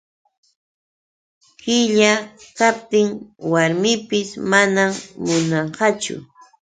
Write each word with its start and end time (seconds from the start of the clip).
Qilla 1.61 2.11
kaptin 2.57 3.07
warmipis 3.51 4.29
manam 4.51 4.91
munanqachu. 5.25 6.15